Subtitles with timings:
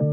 [0.00, 0.06] Oi,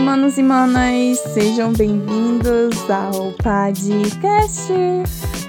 [0.00, 4.72] manos e manas, sejam bem-vindos ao podcast.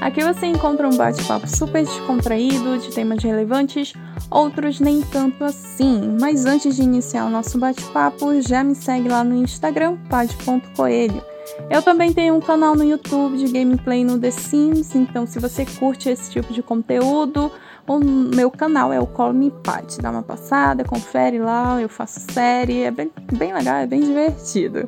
[0.02, 3.94] Aqui você encontra um bate-papo super descontraído de temas relevantes,
[4.32, 6.18] outros nem tanto assim.
[6.20, 11.31] Mas antes de iniciar o nosso bate-papo, já me segue lá no Instagram, pad.coelho.
[11.70, 15.66] Eu também tenho um canal no YouTube de gameplay no The Sims, então se você
[15.66, 17.52] curte esse tipo de conteúdo,
[17.88, 19.98] o meu canal é o Call Me Pat.
[20.00, 24.88] Dá uma passada, confere lá, eu faço série, é bem, bem legal, é bem divertido.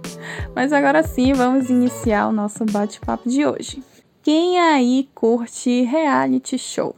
[0.56, 3.84] Mas agora sim, vamos iniciar o nosso bate-papo de hoje.
[4.22, 6.96] Quem aí curte reality show?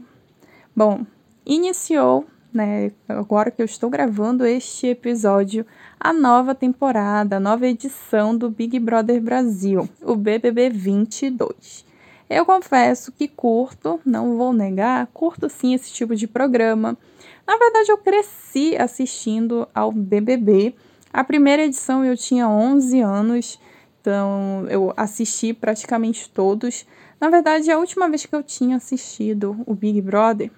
[0.75, 1.05] Bom,
[1.45, 5.65] iniciou, né, agora que eu estou gravando este episódio,
[5.99, 11.85] a nova temporada, a nova edição do Big Brother Brasil, o BBB 22.
[12.29, 16.97] Eu confesso que curto, não vou negar, curto sim esse tipo de programa.
[17.45, 20.73] Na verdade, eu cresci assistindo ao BBB.
[21.11, 23.59] A primeira edição eu tinha 11 anos,
[23.99, 26.85] então eu assisti praticamente todos.
[27.19, 30.49] Na verdade, a última vez que eu tinha assistido o Big Brother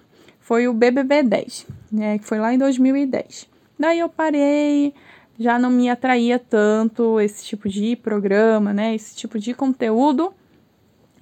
[0.48, 3.46] foi o BBB 10, né, que foi lá em 2010.
[3.78, 4.94] Daí eu parei,
[5.38, 10.32] já não me atraía tanto esse tipo de programa, né, esse tipo de conteúdo.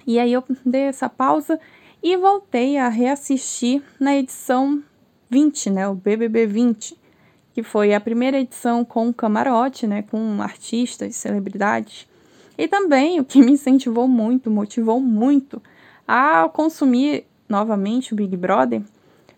[0.07, 1.59] E aí eu dei essa pausa
[2.01, 4.81] e voltei a reassistir na edição
[5.29, 6.97] 20, né, o BBB 20,
[7.53, 12.07] que foi a primeira edição com camarote, né, com artistas, celebridades.
[12.57, 15.61] E também o que me incentivou muito, motivou muito
[16.07, 18.81] a consumir novamente o Big Brother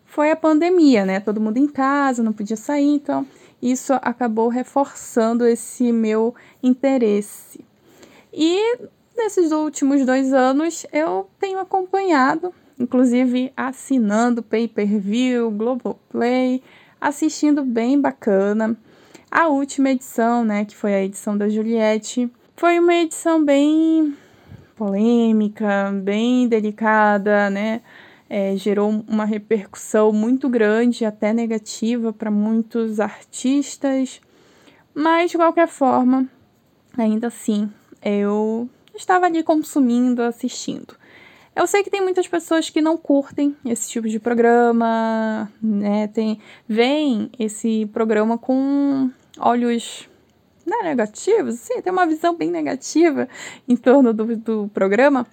[0.09, 1.19] foi a pandemia, né?
[1.19, 3.25] Todo mundo em casa, não podia sair, então
[3.61, 7.63] isso acabou reforçando esse meu interesse.
[8.33, 8.79] E
[9.15, 16.63] nesses últimos dois anos eu tenho acompanhado, inclusive assinando pay-per-view, Globoplay,
[16.99, 18.75] assistindo bem bacana.
[19.29, 24.17] A última edição, né, que foi a edição da Juliette, foi uma edição bem
[24.75, 27.81] polêmica, bem delicada, né?
[28.29, 34.21] É, gerou uma repercussão muito grande, até negativa para muitos artistas,
[34.93, 36.29] mas de qualquer forma,
[36.95, 37.71] ainda assim,
[38.03, 40.95] eu estava ali consumindo, assistindo.
[41.55, 46.07] Eu sei que tem muitas pessoas que não curtem esse tipo de programa, né?
[46.07, 50.07] Tem, veem esse programa com olhos
[50.65, 53.27] né, negativos, sim, tem uma visão bem negativa
[53.67, 55.25] em torno do, do programa.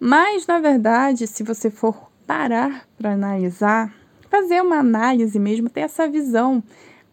[0.00, 3.94] Mas, na verdade, se você for parar para analisar,
[4.30, 6.62] fazer uma análise mesmo, ter essa visão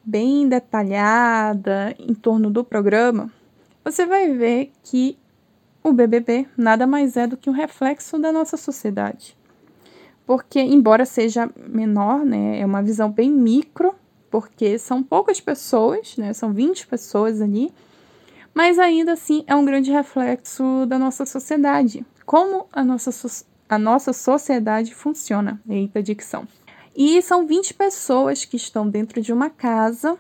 [0.02, 3.30] bem detalhada em torno do programa,
[3.84, 5.18] você vai ver que
[5.84, 9.38] o BBB nada mais é do que um reflexo da nossa sociedade.
[10.26, 13.94] Porque, embora seja menor, né, é uma visão bem micro
[14.32, 16.32] porque são poucas pessoas, né?
[16.32, 17.74] São 20 pessoas ali,
[18.54, 22.06] mas ainda assim é um grande reflexo da nossa sociedade.
[22.26, 23.12] Como a nossa,
[23.70, 25.62] a nossa sociedade funciona.
[25.70, 26.48] Eita, dicção.
[26.96, 30.18] E são 20 pessoas que estão dentro de uma casa,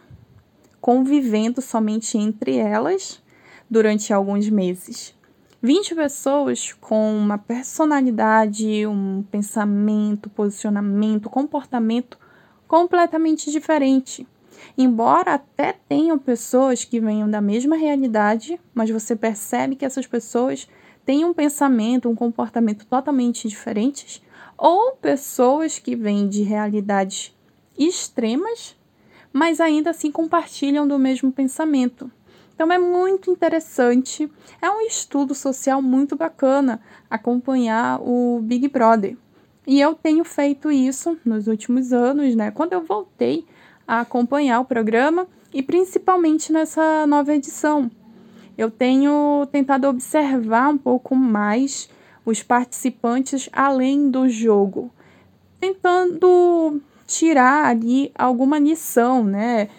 [0.79, 3.21] convivendo somente entre elas
[3.67, 5.17] durante alguns meses.
[5.61, 12.17] 20 pessoas com uma personalidade, um pensamento, posicionamento, comportamento
[12.67, 14.25] completamente diferente.
[14.77, 20.67] Embora até tenham pessoas que venham da mesma realidade, mas você percebe que essas pessoas
[21.05, 24.21] têm um pensamento, um comportamento totalmente diferentes,
[24.57, 27.33] ou pessoas que vêm de realidades
[27.77, 28.75] extremas,
[29.31, 32.11] mas ainda assim compartilham do mesmo pensamento.
[32.53, 34.29] Então é muito interessante,
[34.61, 39.15] é um estudo social muito bacana acompanhar o Big Brother.
[39.65, 42.51] E eu tenho feito isso nos últimos anos, né?
[42.51, 43.45] Quando eu voltei
[43.87, 47.89] a acompanhar o programa e principalmente nessa nova edição.
[48.59, 51.89] Eu tenho tentado observar um pouco mais
[52.25, 54.91] os participantes além do jogo,
[55.61, 59.69] tentando tirar ali alguma lição, né,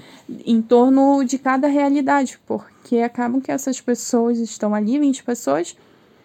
[0.47, 5.77] em torno de cada realidade, porque acabam que essas pessoas estão ali, 20 pessoas,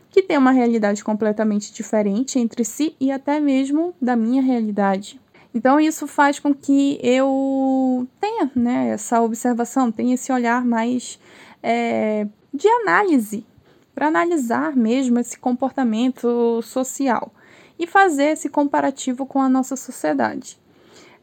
[0.09, 5.19] que tem uma realidade completamente diferente entre si e até mesmo da minha realidade.
[5.53, 11.19] Então isso faz com que eu tenha né, essa observação, tenha esse olhar mais
[11.61, 13.45] é, de análise,
[13.93, 17.31] para analisar mesmo esse comportamento social
[17.79, 20.57] e fazer esse comparativo com a nossa sociedade.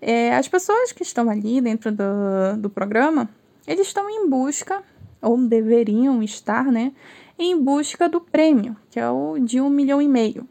[0.00, 3.28] É, as pessoas que estão ali dentro do, do programa,
[3.66, 4.82] eles estão em busca,
[5.20, 6.92] ou deveriam estar, né,
[7.38, 10.48] em busca do prêmio, que é o de um milhão e meio.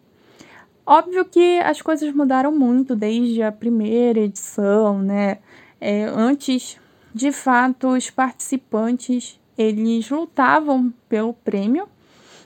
[0.85, 5.37] Óbvio que as coisas mudaram muito desde a primeira edição, né?
[5.79, 6.77] É, antes,
[7.13, 11.87] de fato, os participantes eles lutavam pelo prêmio,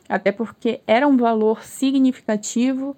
[0.08, 2.96] até porque era um valor significativo.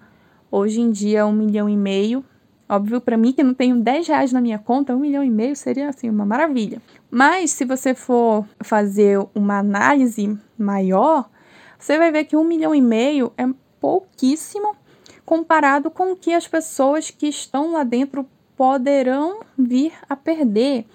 [0.49, 2.23] Hoje em dia, um milhão e meio.
[2.69, 5.55] Óbvio, para mim, que não tenho 10 reais na minha conta, um milhão e meio
[5.55, 6.81] seria assim uma maravilha.
[7.09, 11.29] Mas se você for fazer uma análise maior,
[11.79, 13.47] você vai ver que um milhão e meio é
[13.79, 14.75] pouquíssimo
[15.23, 20.85] comparado com o que as pessoas que estão lá dentro poderão vir a perder.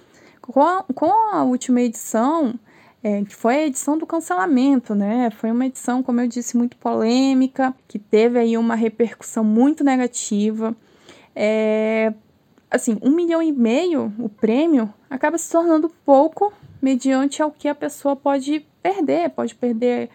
[0.42, 2.58] Com a, com a última edição,
[3.02, 5.30] é, que foi a edição do cancelamento, né?
[5.30, 10.74] Foi uma edição, como eu disse, muito polêmica, que teve aí uma repercussão muito negativa.
[11.34, 12.12] É,
[12.70, 17.74] assim, um milhão e meio, o prêmio, acaba se tornando pouco mediante ao que a
[17.74, 19.30] pessoa pode perder.
[19.30, 20.08] Pode perder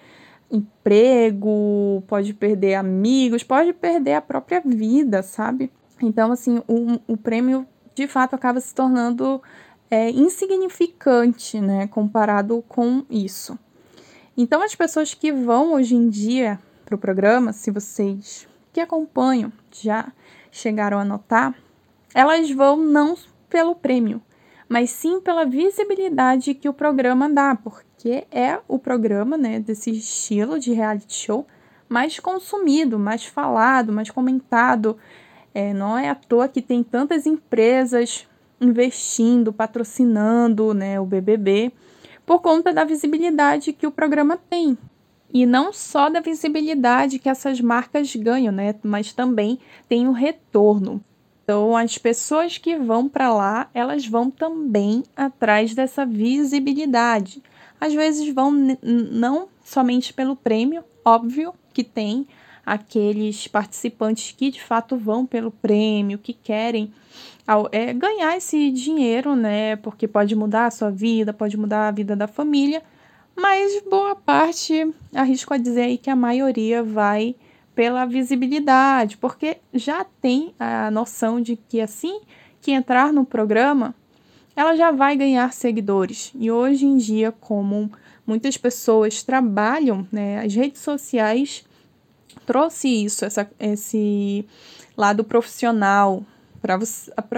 [0.49, 5.69] emprego, pode perder amigos, pode perder a própria vida, sabe?
[6.01, 9.41] Então, assim, o, o prêmio de fato acaba se tornando
[9.89, 13.57] é, insignificante, né, comparado com isso.
[14.35, 19.51] Então, as pessoas que vão hoje em dia para o programa, se vocês que acompanham
[19.71, 20.11] já
[20.51, 21.55] chegaram a notar,
[22.13, 23.15] elas vão não
[23.49, 24.21] pelo prêmio,
[24.69, 30.59] mas sim pela visibilidade que o programa dá, porque é o programa né, desse estilo
[30.59, 31.47] de reality show
[31.89, 34.97] mais consumido, mais falado, mais comentado.
[35.53, 38.27] É, não é à toa que tem tantas empresas
[38.59, 41.71] investindo, patrocinando né, o BBB,
[42.25, 44.77] por conta da visibilidade que o programa tem.
[45.33, 51.03] E não só da visibilidade que essas marcas ganham, né, mas também tem o retorno.
[51.43, 57.41] Então, as pessoas que vão para lá, elas vão também atrás dessa visibilidade.
[57.79, 58.51] Às vezes vão
[58.81, 62.27] não somente pelo prêmio, óbvio que tem
[62.67, 66.91] aqueles participantes que de fato vão pelo prêmio, que querem
[67.71, 69.77] é, ganhar esse dinheiro, né?
[69.77, 72.83] Porque pode mudar a sua vida, pode mudar a vida da família,
[73.33, 77.35] mas boa parte, arrisco a dizer aí que a maioria vai
[77.73, 82.19] pela visibilidade, porque já tem a noção de que assim
[82.59, 83.95] que entrar no programa,
[84.57, 86.33] ela já vai ganhar seguidores.
[86.35, 87.89] E hoje em dia, como
[88.25, 91.63] muitas pessoas trabalham, né, as redes sociais
[92.47, 94.47] trouxe isso, essa, esse
[94.95, 96.23] lado profissional
[96.61, 96.79] para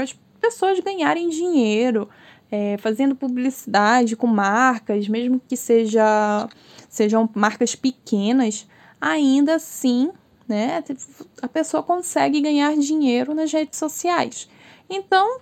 [0.03, 2.07] as pessoas ganharem dinheiro,
[2.51, 6.47] é, fazendo publicidade com marcas, mesmo que seja,
[6.87, 8.67] sejam marcas pequenas,
[9.01, 10.11] ainda assim,
[10.47, 10.83] né,
[11.41, 14.47] a pessoa consegue ganhar dinheiro nas redes sociais.
[14.87, 15.41] Então,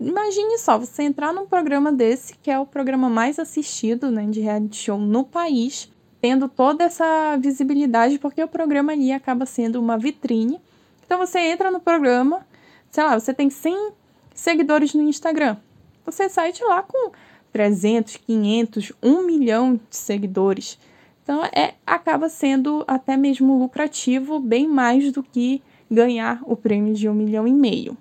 [0.00, 4.40] imagine só, você entrar num programa desse, que é o programa mais assistido né, de
[4.40, 9.96] reality show no país, tendo toda essa visibilidade, porque o programa ali acaba sendo uma
[9.96, 10.60] vitrine.
[11.04, 12.46] Então você entra no programa,
[12.90, 13.92] sei lá, você tem 100
[14.34, 15.56] seguidores no Instagram.
[16.04, 17.12] Você sai de lá com
[17.52, 20.78] 300, 500, 1 milhão de seguidores.
[21.22, 27.08] Então é acaba sendo até mesmo lucrativo, bem mais do que ganhar o prêmio de
[27.08, 27.96] um milhão e meio.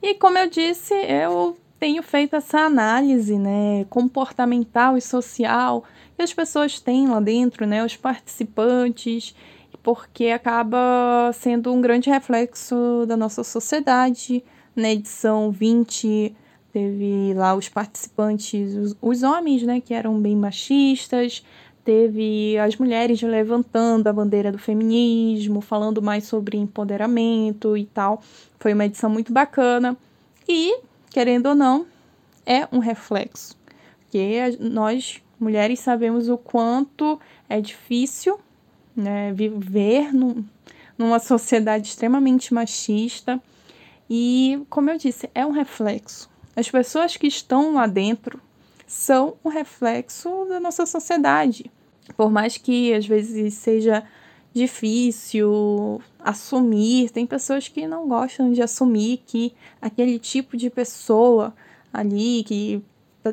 [0.00, 5.84] E como eu disse, eu tenho feito essa análise, né, comportamental e social
[6.22, 9.34] as pessoas têm lá dentro, né, os participantes,
[9.82, 14.44] porque acaba sendo um grande reflexo da nossa sociedade.
[14.74, 16.34] Na edição 20
[16.72, 21.44] teve lá os participantes, os, os homens, né, que eram bem machistas,
[21.84, 28.22] teve as mulheres levantando a bandeira do feminismo, falando mais sobre empoderamento e tal.
[28.58, 29.96] Foi uma edição muito bacana
[30.48, 30.78] e,
[31.10, 31.86] querendo ou não,
[32.46, 33.56] é um reflexo,
[34.00, 38.38] porque nós mulheres sabemos o quanto é difícil
[38.94, 40.44] né, viver num,
[40.96, 43.42] numa sociedade extremamente machista.
[44.08, 46.30] E, como eu disse, é um reflexo.
[46.54, 48.40] As pessoas que estão lá dentro
[48.86, 51.70] são um reflexo da nossa sociedade.
[52.16, 54.04] Por mais que às vezes seja
[54.54, 61.54] difícil assumir, tem pessoas que não gostam de assumir que aquele tipo de pessoa
[61.92, 62.82] ali que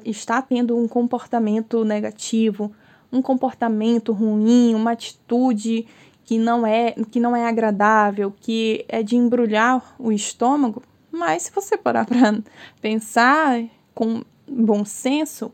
[0.05, 2.71] está tendo um comportamento negativo,
[3.11, 5.87] um comportamento ruim, uma atitude
[6.23, 11.51] que não é que não é agradável, que é de embrulhar o estômago, mas se
[11.51, 12.39] você parar para
[12.79, 13.63] pensar
[13.95, 15.51] com bom senso,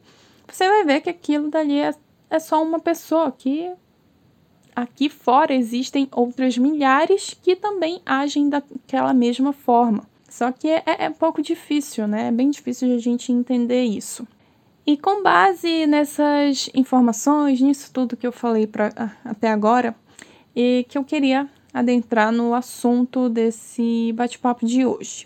[0.47, 1.93] você vai ver que aquilo dali é,
[2.29, 3.71] é só uma pessoa que
[4.75, 10.05] aqui fora existem outras milhares que também agem daquela mesma forma.
[10.35, 12.27] Só que é, é, um pouco difícil, né?
[12.27, 14.27] É bem difícil de a gente entender isso.
[14.85, 19.95] E com base nessas informações, nisso tudo que eu falei pra, até agora,
[20.53, 25.25] e que eu queria adentrar no assunto desse bate-papo de hoje.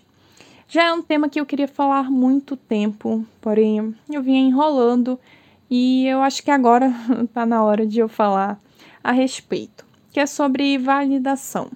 [0.68, 5.18] Já é um tema que eu queria falar há muito tempo, porém eu vinha enrolando
[5.68, 8.60] e eu acho que agora está na hora de eu falar
[9.02, 11.68] a respeito, que é sobre validação.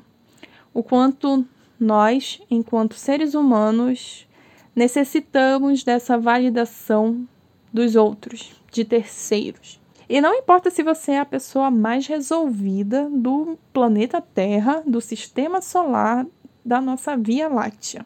[0.73, 1.45] O quanto
[1.79, 4.27] nós, enquanto seres humanos,
[4.75, 7.27] necessitamos dessa validação
[7.73, 9.81] dos outros, de terceiros.
[10.09, 15.61] E não importa se você é a pessoa mais resolvida do planeta Terra, do sistema
[15.61, 16.27] solar,
[16.65, 18.05] da nossa Via Láctea.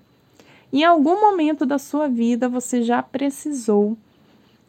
[0.72, 3.96] Em algum momento da sua vida você já precisou,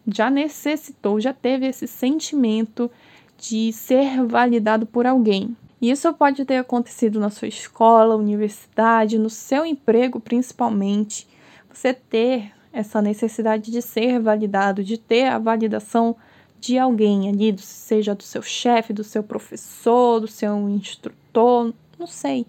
[0.08, 2.90] já necessitou, já teve esse sentimento
[3.38, 5.56] de ser validado por alguém.
[5.82, 11.28] E isso pode ter acontecido na sua escola, universidade, no seu emprego principalmente.
[11.72, 16.16] Você ter essa necessidade de ser validado, de ter a validação
[16.60, 22.46] de alguém ali, seja do seu chefe, do seu professor, do seu instrutor, não sei.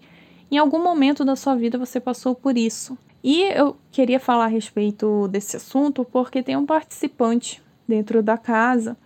[0.51, 2.97] Em algum momento da sua vida você passou por isso.
[3.23, 8.97] E eu queria falar a respeito desse assunto porque tem um participante dentro da casa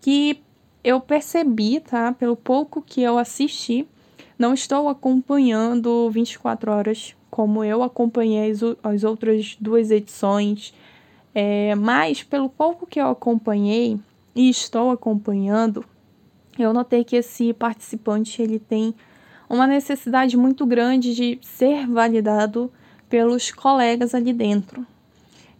[0.00, 0.40] que
[0.86, 2.12] eu percebi, tá?
[2.12, 3.88] Pelo pouco que eu assisti,
[4.38, 10.72] não estou acompanhando 24 horas como eu acompanhei as, as outras duas edições,
[11.34, 13.98] é, mas pelo pouco que eu acompanhei
[14.32, 15.84] e estou acompanhando,
[16.56, 18.94] eu notei que esse participante ele tem
[19.50, 22.72] uma necessidade muito grande de ser validado
[23.08, 24.86] pelos colegas ali dentro.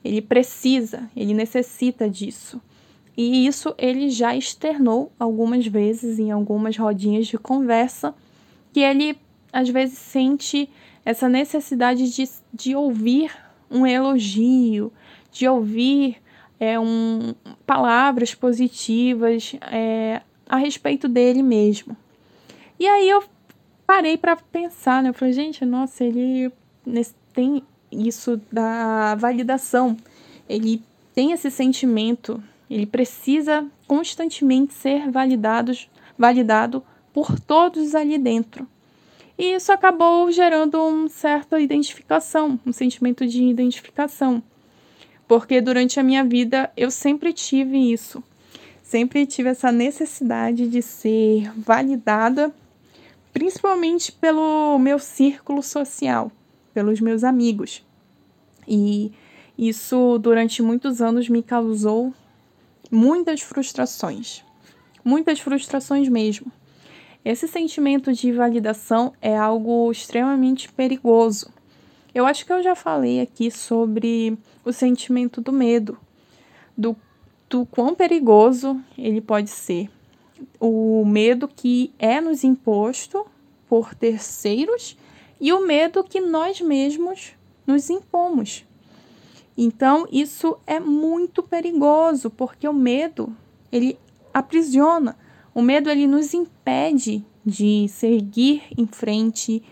[0.04, 2.60] Ele precisa, ele necessita disso.
[3.16, 8.14] E isso ele já externou algumas vezes em algumas rodinhas de conversa,
[8.72, 9.16] que ele
[9.52, 10.68] às vezes sente
[11.04, 13.30] essa necessidade de, de ouvir
[13.70, 14.92] um elogio,
[15.32, 16.16] de ouvir
[16.60, 17.34] é, um,
[17.66, 21.96] palavras positivas é, a respeito dele mesmo.
[22.78, 23.24] E aí eu
[23.86, 25.08] parei para pensar, né?
[25.08, 26.52] Eu falei, gente, nossa, ele
[27.32, 29.96] tem isso da validação,
[30.48, 30.82] ele
[31.14, 36.82] tem esse sentimento ele precisa constantemente ser validados, validado
[37.12, 38.66] por todos ali dentro.
[39.38, 44.42] E isso acabou gerando uma certa identificação, um sentimento de identificação.
[45.28, 48.22] Porque durante a minha vida eu sempre tive isso.
[48.82, 52.54] Sempre tive essa necessidade de ser validada,
[53.32, 56.30] principalmente pelo meu círculo social,
[56.72, 57.84] pelos meus amigos.
[58.66, 59.12] E
[59.58, 62.14] isso durante muitos anos me causou
[62.90, 64.44] muitas frustrações.
[65.04, 66.50] Muitas frustrações mesmo.
[67.24, 71.50] Esse sentimento de validação é algo extremamente perigoso.
[72.14, 75.98] Eu acho que eu já falei aqui sobre o sentimento do medo,
[76.76, 76.96] do,
[77.50, 79.90] do quão perigoso ele pode ser.
[80.60, 83.26] O medo que é nos imposto
[83.68, 84.96] por terceiros
[85.40, 87.32] e o medo que nós mesmos
[87.66, 88.64] nos impomos.
[89.56, 93.34] Então, isso é muito perigoso, porque o medo,
[93.72, 93.98] ele
[94.34, 95.16] aprisiona.
[95.54, 99.62] O medo ele nos impede de seguir em frente,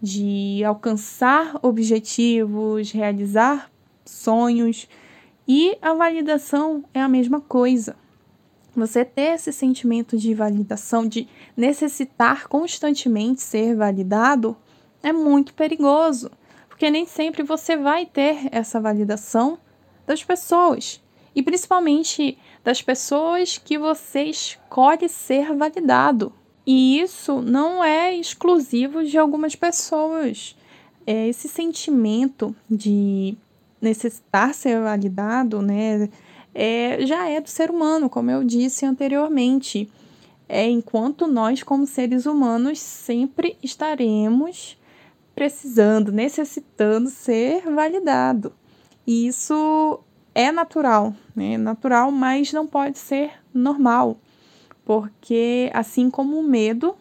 [0.00, 3.70] de alcançar objetivos, realizar
[4.04, 4.88] sonhos.
[5.46, 7.96] E a validação é a mesma coisa.
[8.74, 14.56] Você ter esse sentimento de validação, de necessitar constantemente ser validado,
[15.02, 16.30] é muito perigoso
[16.84, 19.58] porque nem sempre você vai ter essa validação
[20.06, 21.00] das pessoas
[21.34, 26.30] e principalmente das pessoas que você escolhe ser validado.
[26.66, 30.54] E isso não é exclusivo de algumas pessoas.
[31.06, 33.34] É esse sentimento de
[33.80, 36.10] necessitar ser validado, né,
[36.54, 39.90] é, já é do ser humano, como eu disse anteriormente.
[40.46, 44.76] É enquanto nós, como seres humanos, sempre estaremos
[45.34, 48.52] precisando, necessitando ser validado.
[49.06, 50.00] E isso
[50.34, 51.56] é natural, né?
[51.56, 54.18] Natural, mas não pode ser normal.
[54.84, 56.94] Porque assim como o medo,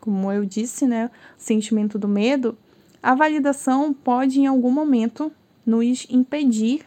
[0.00, 2.56] como eu disse, né, o sentimento do medo,
[3.02, 5.32] a validação pode em algum momento
[5.64, 6.86] nos impedir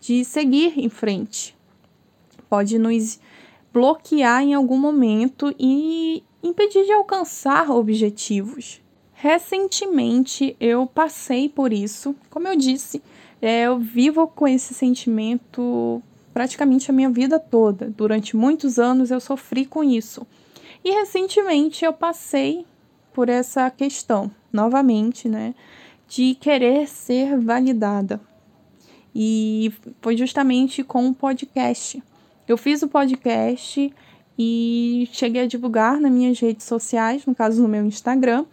[0.00, 1.56] de seguir em frente.
[2.48, 3.20] Pode nos
[3.72, 8.82] bloquear em algum momento e impedir de alcançar objetivos.
[9.22, 12.16] Recentemente eu passei por isso.
[12.30, 13.02] Como eu disse,
[13.42, 17.92] é, eu vivo com esse sentimento praticamente a minha vida toda.
[17.94, 20.26] Durante muitos anos eu sofri com isso.
[20.82, 22.64] E recentemente eu passei
[23.12, 25.54] por essa questão, novamente, né?
[26.08, 28.18] De querer ser validada.
[29.14, 32.02] E foi justamente com o podcast.
[32.48, 33.92] Eu fiz o podcast
[34.38, 38.46] e cheguei a divulgar nas minhas redes sociais, no caso no meu Instagram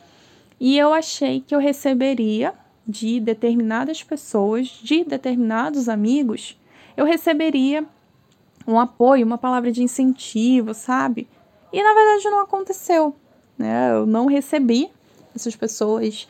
[0.59, 2.53] E eu achei que eu receberia
[2.87, 6.57] de determinadas pessoas, de determinados amigos,
[6.95, 7.85] eu receberia
[8.65, 11.27] um apoio, uma palavra de incentivo, sabe?
[11.71, 13.15] E na verdade não aconteceu,
[13.57, 13.91] né?
[13.91, 14.89] Eu não recebi
[15.35, 16.27] essas pessoas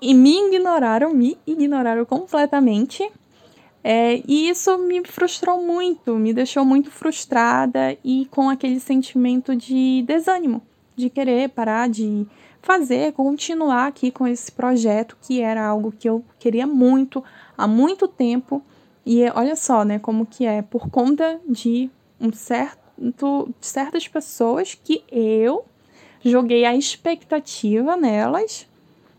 [0.00, 3.10] e me ignoraram, me ignoraram completamente.
[3.82, 10.04] É, e isso me frustrou muito, me deixou muito frustrada e com aquele sentimento de
[10.06, 10.62] desânimo,
[10.94, 12.26] de querer parar de
[12.62, 17.22] fazer, continuar aqui com esse projeto que era algo que eu queria muito
[17.56, 18.62] há muito tempo.
[19.04, 21.90] E olha só, né, como que é por conta de
[22.20, 22.80] um certo
[23.58, 25.64] de certas pessoas que eu
[26.22, 28.66] joguei a expectativa nelas,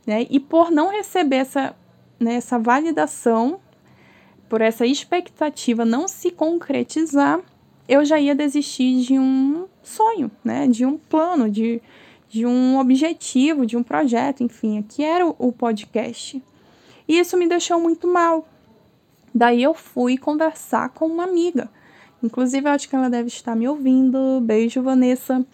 [0.06, 0.28] né?
[0.30, 1.76] E por não receber essa,
[2.20, 3.60] né, essa validação,
[4.48, 7.40] por essa expectativa não se concretizar,
[7.88, 10.68] eu já ia desistir de um sonho, né?
[10.68, 11.82] De um plano, de,
[12.32, 16.42] de um objetivo, de um projeto, enfim, que era o, podcast.
[17.06, 18.48] E isso me deixou muito mal.
[19.36, 21.70] Daí eu fui conversar com uma amiga.
[22.24, 24.40] Inclusive, eu acho que ela deve estar me ouvindo.
[24.42, 25.46] Beijo, Vanessa.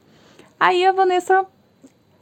[0.60, 1.48] Aí a Vanessa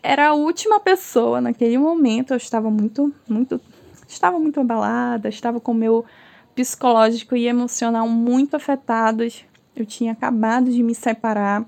[0.02, 2.32] era a última pessoa naquele momento.
[2.32, 3.60] Eu estava muito, muito,
[4.08, 6.06] estava muito abalada, estava com o meu
[6.56, 9.44] psicológico e emocional muito afetados.
[9.76, 11.66] Eu tinha acabado de me separar.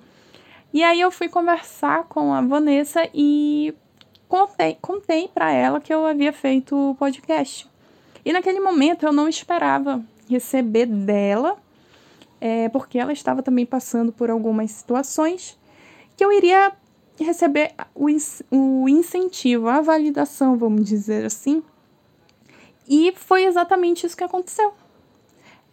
[0.74, 3.74] E aí eu fui conversar com a Vanessa e
[4.28, 7.70] contei, contei para ela que eu havia feito o podcast.
[8.26, 11.58] E naquele momento eu não esperava receber dela,
[12.42, 15.58] é, porque ela estava também passando por algumas situações
[16.16, 16.74] que eu iria
[17.20, 18.08] receber o,
[18.52, 21.64] o incentivo, a validação, vamos dizer assim.
[22.88, 24.74] E foi exatamente isso que aconteceu.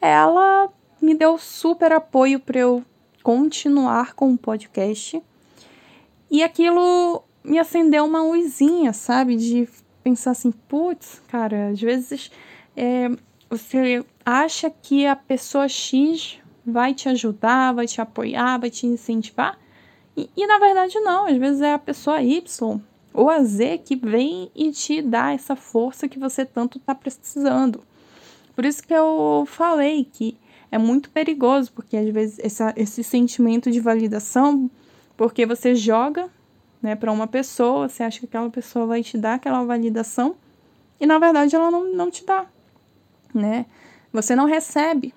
[0.01, 0.69] Ela
[1.01, 2.85] me deu super apoio para eu
[3.25, 5.21] continuar com o podcast.
[6.31, 9.37] E aquilo me acendeu uma luzinha, sabe?
[9.37, 9.67] De
[10.03, 12.31] pensar assim, putz, cara, às vezes
[12.77, 13.09] é,
[13.49, 19.59] você acha que a pessoa X vai te ajudar, vai te apoiar, vai te incentivar.
[20.15, 22.81] E, e na verdade não, às vezes é a pessoa Y
[23.15, 27.81] ou a Z que vem e te dá essa força que você tanto está precisando.
[28.55, 30.37] Por isso que eu falei que
[30.75, 34.69] é muito perigoso, porque às vezes essa, esse sentimento de validação,
[35.17, 36.29] porque você joga
[36.83, 40.35] né, para uma pessoa, você acha que aquela pessoa vai te dar aquela validação,
[40.99, 42.47] e na verdade ela não, não te dá,
[43.33, 43.67] né?
[44.13, 45.15] Você não recebe.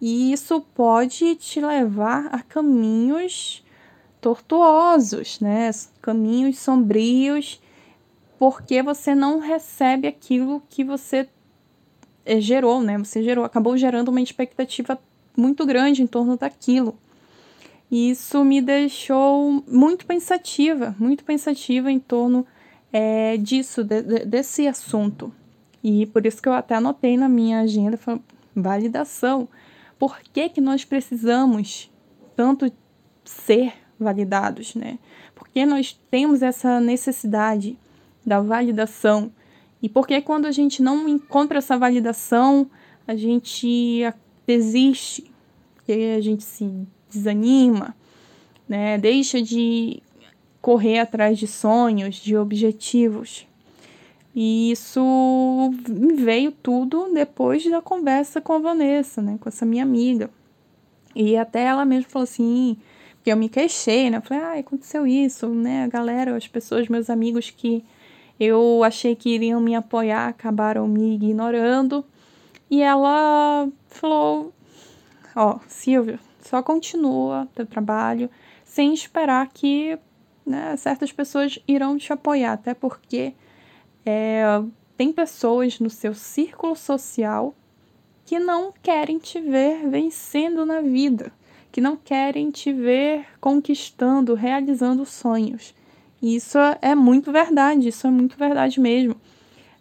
[0.00, 3.62] E isso pode te levar a caminhos
[4.18, 5.70] tortuosos, né?
[6.00, 7.60] Caminhos sombrios,
[8.38, 11.28] porque você não recebe aquilo que você
[12.26, 12.98] é, gerou, né?
[12.98, 14.98] Você gerou, acabou gerando uma expectativa
[15.36, 16.98] muito grande em torno daquilo.
[17.90, 22.44] E isso me deixou muito pensativa, muito pensativa em torno
[22.92, 25.32] é, disso, de, de, desse assunto.
[25.82, 27.98] E por isso que eu até anotei na minha agenda
[28.54, 29.48] validação.
[29.98, 31.90] Por que, que nós precisamos
[32.34, 32.70] tanto
[33.24, 34.98] ser validados, né?
[35.34, 37.78] Por que nós temos essa necessidade
[38.24, 39.30] da validação
[39.86, 42.68] e porque quando a gente não encontra essa validação,
[43.06, 44.02] a gente
[44.44, 45.30] desiste,
[45.76, 46.68] porque a gente se
[47.08, 47.94] desanima,
[48.68, 48.98] né?
[48.98, 50.02] Deixa de
[50.60, 53.46] correr atrás de sonhos, de objetivos.
[54.34, 55.70] E isso
[56.16, 59.38] veio tudo depois da conversa com a Vanessa, né?
[59.40, 60.28] Com essa minha amiga.
[61.14, 62.76] E até ela mesma falou assim,
[63.14, 64.16] porque eu me queixei, né?
[64.16, 65.84] Eu falei, ah, aconteceu isso, né?
[65.84, 67.84] A galera, as pessoas, meus amigos que
[68.38, 72.04] eu achei que iriam me apoiar, acabaram me ignorando.
[72.70, 74.52] E ela falou:
[75.34, 78.30] Ó, oh, Silvia, só continua teu trabalho
[78.64, 79.98] sem esperar que
[80.44, 83.34] né, certas pessoas irão te apoiar, até porque
[84.04, 84.44] é,
[84.96, 87.54] tem pessoas no seu círculo social
[88.24, 91.32] que não querem te ver vencendo na vida,
[91.70, 95.74] que não querem te ver conquistando, realizando sonhos.
[96.22, 99.16] Isso é muito verdade, isso é muito verdade mesmo.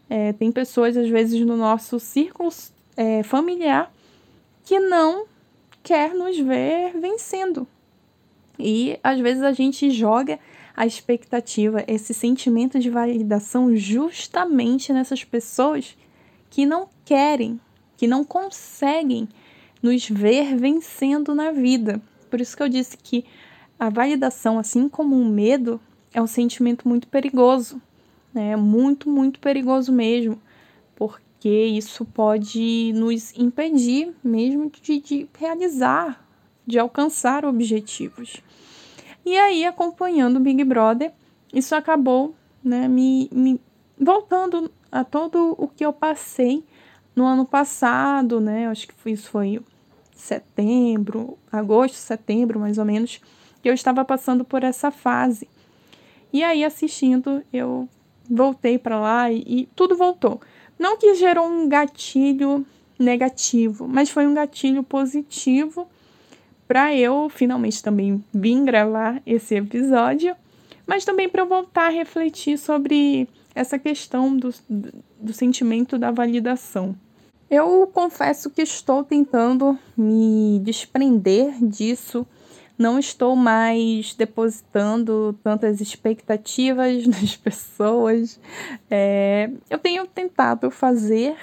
[0.09, 2.49] É, tem pessoas, às vezes, no nosso círculo
[2.95, 3.91] é, familiar
[4.63, 5.25] que não
[5.83, 7.67] quer nos ver vencendo.
[8.57, 10.39] E às vezes a gente joga
[10.75, 15.95] a expectativa, esse sentimento de validação justamente nessas pessoas
[16.49, 17.59] que não querem,
[17.95, 19.29] que não conseguem
[19.81, 22.01] nos ver vencendo na vida.
[22.29, 23.23] Por isso que eu disse que
[23.79, 25.79] a validação, assim como o medo,
[26.15, 27.81] é um sentimento muito perigoso,
[28.33, 28.55] né?
[28.55, 30.41] Muito, muito perigoso mesmo,
[30.95, 36.25] porque isso pode nos impedir mesmo de, de realizar,
[36.65, 38.41] de alcançar objetivos.
[39.25, 41.11] E aí, acompanhando o Big Brother,
[41.53, 43.59] isso acabou né, me, me
[43.99, 46.63] voltando a todo o que eu passei
[47.13, 48.69] no ano passado, né?
[48.69, 49.61] Acho que isso foi
[50.15, 53.19] setembro, agosto, setembro, mais ou menos,
[53.61, 55.49] que eu estava passando por essa fase.
[56.35, 57.87] E aí assistindo, eu
[58.29, 60.41] voltei para lá e, e tudo voltou.
[60.77, 62.65] Não que gerou um gatilho
[62.99, 65.87] negativo, mas foi um gatilho positivo
[66.67, 70.35] para eu finalmente também vir gravar esse episódio,
[70.85, 76.93] mas também para eu voltar a refletir sobre essa questão do, do sentimento da validação.
[77.49, 82.27] Eu confesso que estou tentando me desprender disso,
[82.77, 88.39] não estou mais depositando tantas expectativas nas pessoas.
[88.89, 91.35] É, eu tenho tentado fazer,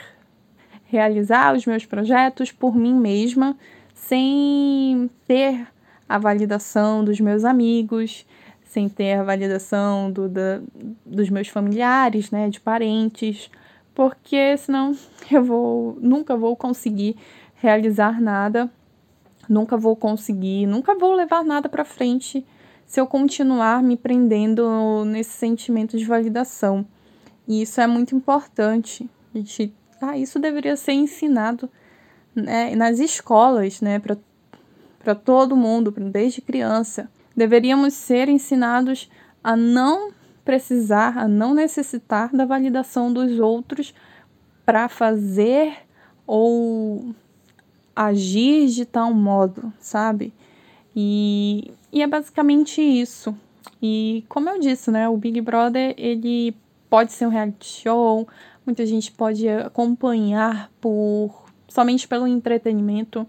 [0.84, 3.56] realizar os meus projetos por mim mesma,
[3.94, 5.66] sem ter
[6.08, 8.26] a validação dos meus amigos,
[8.64, 10.60] sem ter a validação do, da,
[11.04, 13.50] dos meus familiares, né, de parentes,
[13.94, 14.92] porque senão
[15.30, 17.16] eu vou nunca vou conseguir
[17.54, 18.70] realizar nada,
[19.48, 22.44] nunca vou conseguir, nunca vou levar nada para frente
[22.86, 26.86] se eu continuar me prendendo nesse sentimento de validação.
[27.48, 29.08] E isso é muito importante.
[29.34, 31.70] A gente, ah, isso deveria ser ensinado
[32.34, 37.10] né, nas escolas, né, para todo mundo, desde criança.
[37.36, 39.10] Deveríamos ser ensinados
[39.42, 40.12] a não
[40.44, 43.94] precisar, a não necessitar da validação dos outros
[44.64, 45.78] para fazer
[46.26, 47.14] ou
[47.94, 50.32] agir de tal modo, sabe?
[50.94, 53.34] E, e é basicamente isso.
[53.82, 56.54] E como eu disse, né, o Big Brother, ele
[56.88, 58.28] pode ser um reality show,
[58.66, 63.26] muita gente pode acompanhar por somente pelo entretenimento,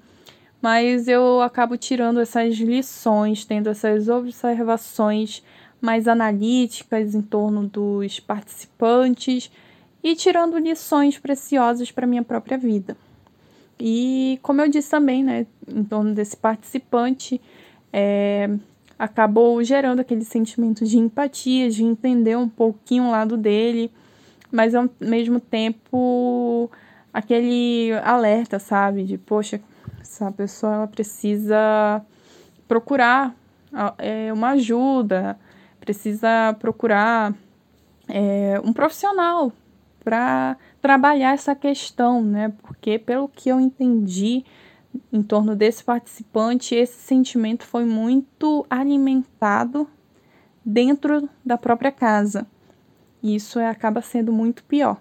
[0.62, 5.44] mas eu acabo tirando essas lições, tendo essas observações
[5.82, 9.52] mais analíticas em torno dos participantes
[10.04, 12.96] e tirando lições preciosas para minha própria vida.
[13.80, 17.42] E como eu disse também, né, em torno desse participante,
[17.92, 18.50] é,
[18.98, 23.92] acabou gerando aquele sentimento de empatia, de entender um pouquinho o lado dele,
[24.52, 26.70] mas ao mesmo tempo
[27.14, 29.04] aquele alerta, sabe?
[29.04, 29.60] De, poxa,
[30.00, 32.02] essa pessoa ela precisa
[32.68, 33.36] procurar
[33.98, 35.38] é, uma ajuda,
[35.80, 37.34] precisa procurar
[38.08, 39.52] é, um profissional
[40.04, 42.52] para trabalhar essa questão, né?
[42.62, 44.44] Porque, pelo que eu entendi
[45.14, 49.88] em torno desse participante, esse sentimento foi muito alimentado
[50.64, 52.46] dentro da própria casa.
[53.24, 54.98] E isso é, acaba sendo muito pior.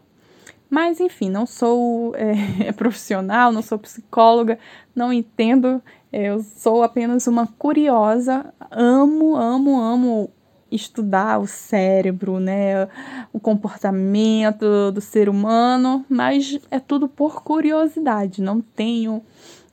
[0.70, 4.60] Mas, enfim, não sou é, profissional, não sou psicóloga,
[4.94, 10.30] não entendo, é, eu sou apenas uma curiosa, amo, amo, amo
[10.72, 12.88] estudar o cérebro, né,
[13.32, 19.22] o comportamento do ser humano, mas é tudo por curiosidade, não tenho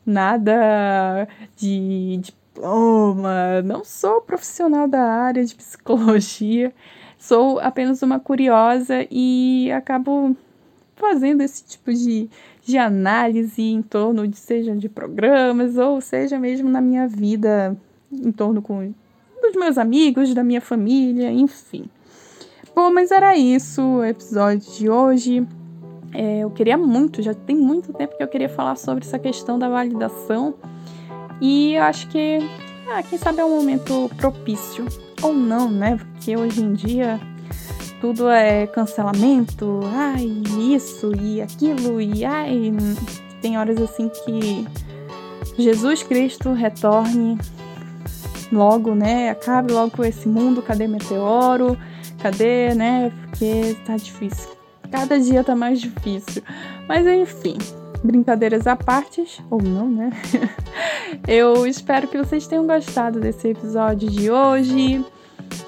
[0.05, 6.73] nada de diploma, não sou profissional da área de psicologia,
[7.17, 10.35] sou apenas uma curiosa e acabo
[10.95, 12.29] fazendo esse tipo de,
[12.65, 17.77] de análise em torno de seja de programas ou seja mesmo na minha vida
[18.12, 18.93] em torno com
[19.41, 21.86] dos meus amigos, da minha família, enfim.
[22.75, 25.47] Bom, mas era isso o episódio de hoje.
[26.13, 29.60] É, eu queria muito, já tem muito tempo que eu queria falar sobre essa questão
[29.60, 30.56] da validação.
[31.41, 32.39] E eu acho que,
[32.91, 34.86] ah, quem sabe é um momento propício.
[35.21, 35.97] Ou não, né?
[35.97, 37.19] Porque hoje em dia
[37.99, 40.25] tudo é cancelamento, ai,
[40.73, 42.71] isso e aquilo, e ai,
[43.41, 44.65] tem horas assim que
[45.58, 47.38] Jesus Cristo retorne
[48.51, 49.29] logo, né?
[49.29, 51.77] Acabe logo esse mundo, cadê meteoro?
[52.21, 53.12] Cadê, né?
[53.29, 54.49] Porque tá difícil.
[54.91, 56.41] Cada dia tá mais difícil.
[56.88, 57.57] Mas enfim,
[58.03, 60.12] brincadeiras à parte, ou não, né?
[61.27, 65.05] Eu espero que vocês tenham gostado desse episódio de hoje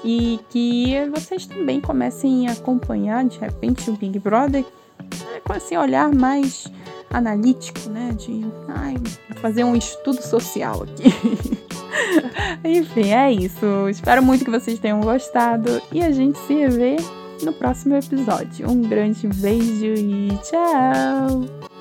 [0.04, 4.64] e que vocês também comecem a acompanhar de repente o Big Brother
[5.00, 6.66] né, com esse olhar mais
[7.10, 8.12] analítico, né?
[8.16, 8.96] De ai,
[9.36, 11.62] fazer um estudo social aqui.
[12.64, 13.88] Enfim, é isso.
[13.88, 16.96] Espero muito que vocês tenham gostado e a gente se vê
[17.42, 18.70] no próximo episódio.
[18.70, 21.71] Um grande beijo e tchau!